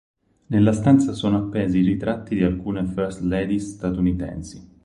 Nella 0.47 0.73
stanza 0.73 1.13
sono 1.13 1.37
appesi 1.37 1.81
ritratti 1.81 2.33
di 2.33 2.41
alcune 2.41 2.85
First 2.87 3.19
Ladies 3.19 3.73
statunitensi. 3.73 4.69